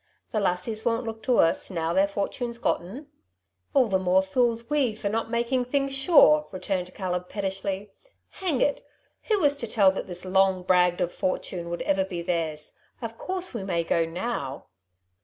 [0.31, 3.05] "The lassies won^t look to us, now their fortune's gotten.""
[3.75, 7.91] All the more fools we for not making things sure/' returned Caleb pettishly."
[8.41, 8.83] Hang it!
[9.25, 12.73] who was to tell that this long bragged of fortune would ever be theirs?
[12.99, 14.65] Of course we may go now.''